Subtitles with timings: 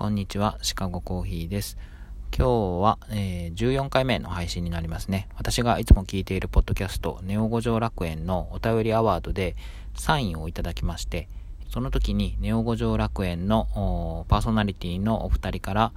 [0.00, 1.76] こんにちは、シカゴコーヒーです。
[2.34, 5.28] 今日は、えー、14回目の配信になりますね。
[5.36, 9.56] 私がいつも聞いているポッドキャスト、ネオ五条楽園のお便りアワードで
[9.94, 11.28] サインをいただきまして、
[11.68, 15.92] その時にネオ五条楽園のパーソナリティのお二人から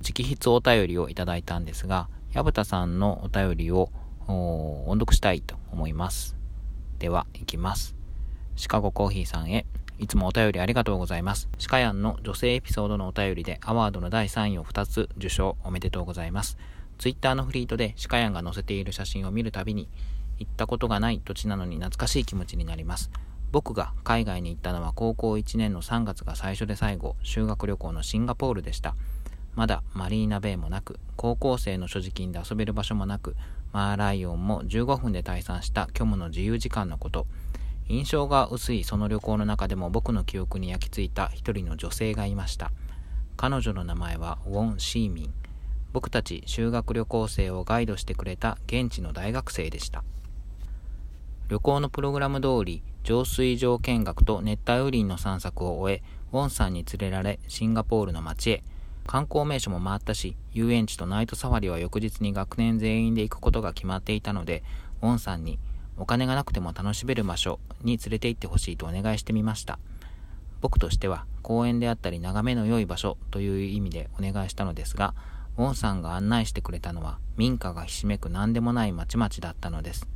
[0.00, 3.90] 直筆お便りをいただいたんですが、矢蓋さんのお便りを
[4.28, 6.38] 音読したいと思います。
[6.98, 7.94] では、いきます。
[8.56, 9.66] シカゴコーヒーさんへ、
[10.02, 11.48] いつもお便りありがとうございます。
[11.58, 16.58] シカヤンの女性エピソードのお便りでアワードの第3位を2つ受賞おめでとうございます。
[16.98, 19.88] ツイッターのフリートでシカヤンが載せている写真を見るたびに、
[20.40, 23.12] 行ったことがない土地なのに懐かしい気持ちになります。
[23.52, 28.96] 僕が海外に行ったのは高校1年の3月が最初で最後、修学旅行のシンガポールでした。
[29.54, 33.36] まだマリーナベイもなく、高校生の所持金で遊べる場所もなく、
[33.72, 37.28] マーライオンも15分で退散した虚無の自由時間のこと。
[37.92, 42.72] 印象が薄いその旅行の中でも僕の記憶に焼き付いた一人の女性がいました。
[43.36, 45.34] 彼女の名前はウォン・シーミン。
[45.92, 50.04] 僕たち修学旅行生をガイドしてくれた現地の大学生でした。
[51.50, 56.02] 旅行のプログラム通り、浄水場見学と熱帯雨林の散策を終え、
[56.32, 58.64] ウォンさんに連れられ、シンガポールの街へ。
[59.06, 64.62] 観光名所も回ったし、遊園地とナイトサファリは翌日に学年全員で行くことが決まっていたので、
[65.02, 65.58] ウォンさんに
[66.02, 69.78] お金がなくても楽しめる場所に連れて行ってほしいとお願いしてみました。
[70.60, 75.14] 僕としては公園であったり眺めの良い場所という意味でお願いしたのですが、
[75.56, 80.08] ウォンさんが案内してくれたのは民家がひしめく何でもない町々だったのです。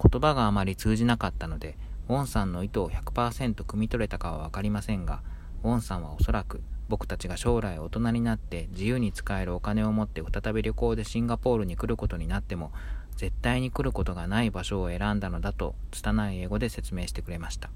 [0.00, 1.76] 言葉があまり通じなかったので、
[2.08, 5.22] ウォンさんの意図を100%汲み取れたかはわかりませんが、
[5.64, 12.70] ウォンさんはおそらく僕たちが将来大人になって自由に使えるお金を持って再び旅行でシンガポールに来ることになっても
[13.16, 17.70] 絶対に来ることがない場所を選んだのだと拙い英語で説明してくれました。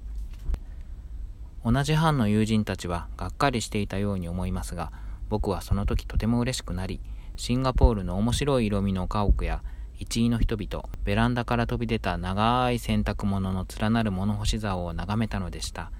[1.63, 4.91] 同じ班の友人たちはがっかりしていたように思いますが
[5.29, 6.99] 僕はその時とても嬉しくなり
[7.35, 9.61] シンガポールの面白い色味の家屋や
[9.97, 15.91] 一位の人々ベランダから飛び出た長い洗濯物の連なる物干し竿を眺めたのでした。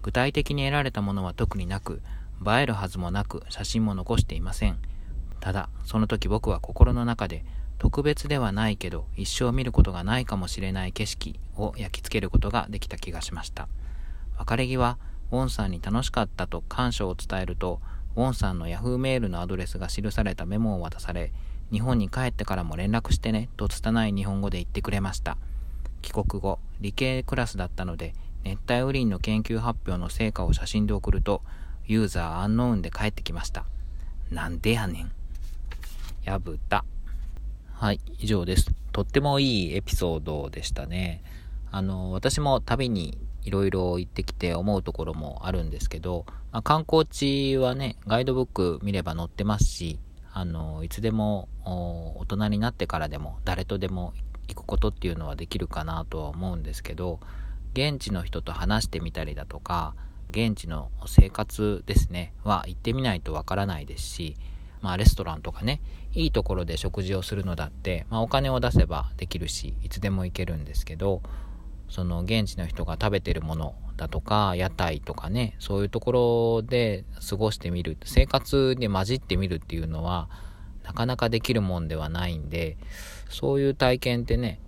[0.00, 2.00] 具体的に得られたものは特になく
[2.46, 4.78] 映えるはずもなく写真も残していません。
[5.40, 7.44] ただその時僕は心の中で
[7.78, 13.68] 特別ではないけど一生見ることがないかもしれない景色を焼き付けることができた気がしました。
[14.36, 14.98] 別れ際、
[15.30, 17.80] ウォンさんに楽しかったと感謝を伝えると、
[18.16, 21.32] ウォンさんの Yahoo メールのアドレスが記されたメモを渡され、
[21.70, 25.36] 日本に帰ってからも連絡してねと拙い日本語で言ってくれました。
[26.02, 28.14] 帰国後、理系クラスだったので、
[28.44, 31.42] 熱帯雨林の研究発表の成果を写真で送ると、
[31.86, 33.64] ユーザーアンノーンで帰ってきました。
[34.30, 35.12] なんでやねん。
[36.24, 36.84] やぶた。
[37.80, 38.72] はい、以上です。
[38.90, 41.22] とってもいいエピソードでしたね。
[41.70, 50.00] あの、私も旅にいろいろ行ってきて思うところもあるんですけど、まあ、観光地はね、ガイドブック見れば載ってますし、
[50.32, 54.12] あの、いつでも大人になってからでも誰とでも
[54.48, 57.20] 行くことっていうのはできるかなとは思うんですけど、
[57.74, 59.94] 現地の人と話してみたりだとか、
[60.30, 64.36] 現地の生活ですね、は行ってみないとわからないですし、
[64.80, 65.80] まあレストランとかね、
[66.12, 71.22] いいところで食事をするのだって、まあお金を出せばできるし、いつでも行けるんですけど、
[71.88, 80.28] その現地の人が食べてるものだとか、屋台とかね、そういうところで過ごしてみる、生活で混じってみるっていうのは、
[80.84, 82.78] なかなかできるもんではないんで、
[83.28, 84.60] そういう体験ってね、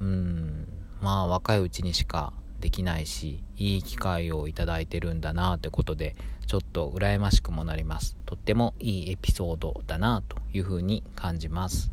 [0.00, 0.68] うん、
[1.00, 6.16] まあ若いうちにしかできないし、いい機会をいただいてるんだなってことで、
[6.46, 8.16] ちょっと羨ましくもなります。
[8.24, 11.90] とってもいいエピソードだなというふうに感じます。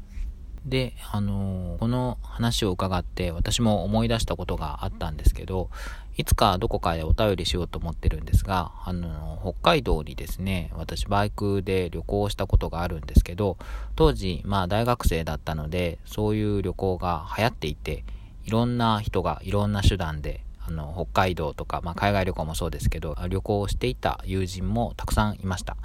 [0.66, 5.69] で、あのー、この話を伺って私も思い出したことがあったんですけど、
[6.16, 13.58] いつかどこかでお便りしようと思ってるんですが、あの、北海道にですね、私バイクで旅行したことがあるんですけど、
[13.96, 18.06] 当時、まあ大学生だったので、そういう旅行が流行っていて、
[18.46, 25.75] いろんな人がいろんな手段であの、北海道とか、まあ、海外旅行もそうですけど、旅行をしていた友人もたくさんいました。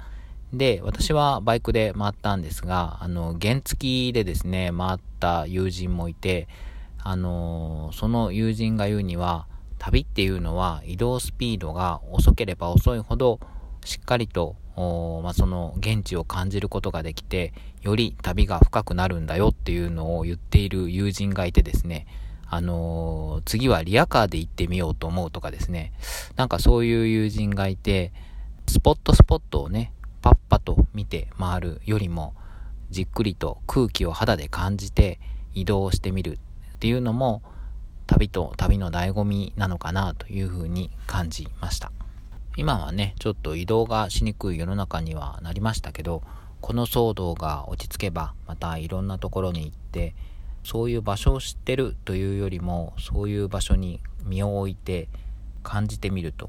[0.53, 6.47] で、私はバイクで回ったんですが、あの、原付でですね、回った友人もいて、
[6.97, 13.39] あの、その友人が言うには、旅っていうのは移動スピードが遅ければ遅いほど、
[13.85, 14.55] しっかりと、
[15.23, 22.07] まあ、その現地を感じることができて、より旅が深くなるんだよっていうのを言っている友人がいてですね、
[22.49, 25.93] あのー、次はリアカーで行ってみようと思うとかですね、
[26.35, 28.11] なんかそういう友人がいて、
[28.67, 32.33] スポットスポットをね、パッパと見て回るよりも、
[32.89, 35.19] じっくりと空気を肌で感じて
[35.53, 36.39] 移動してみる
[36.75, 37.41] っていうのも、
[38.07, 41.91] 旅と旅の醍醐味なのかなというふうに感じました。
[42.57, 46.23] 今はね、ちょっと移動がしにくい世の中にはなりましたけど、
[46.61, 50.15] この騒動が落ち着けば、またいろんなところに行って、
[50.69, 55.09] そういう場所を知ってるというよりも、そういう場所に身を置いて
[55.63, 56.47] 感じてみると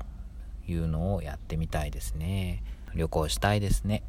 [0.69, 2.63] いうのをやってみたいですね。
[2.95, 4.03] 旅行したいですね。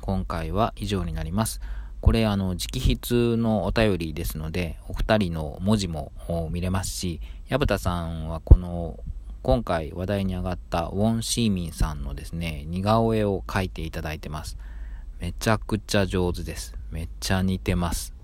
[0.00, 1.60] 今回は以上になります。
[2.00, 6.10] これあの直筆のお便りですので、お二人の文字も
[6.50, 8.98] 見れますし、矢蓋さんはこの
[9.42, 14.56] 今回話題に上がったウォン・シーミンさんのですね、似顔絵を描いていただいてます。
[15.20, 16.74] めちゃくちゃ上手です。
[16.90, 18.17] めっちゃ似てます。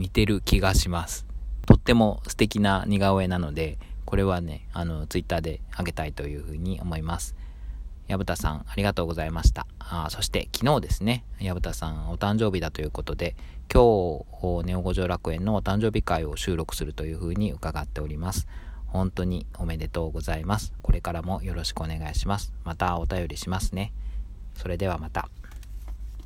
[0.00, 1.26] 似てる気がします。
[1.66, 7.36] とっても素敵な似顔絵なので、これはね、あの、ツイッターであげたいというふうに思います。
[8.08, 9.66] 矢蓋さん、ありがとうございました。
[9.78, 13.36] あそして、昨日ですね、矢蓋さん、お誕生日だということで、
[13.72, 18.48] 今日、ネオ五条楽園のお誕生日会を収録するというふうに伺っております。
[18.86, 20.72] 本当におめでとうございます。
[20.82, 22.54] これからもよろしくお願いします。
[22.64, 23.92] またお便りしますね。
[24.54, 25.28] それではまた。